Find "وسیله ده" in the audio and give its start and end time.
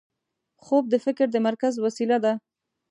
1.85-2.33